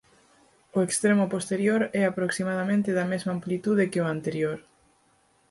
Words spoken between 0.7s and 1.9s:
O extremo posterior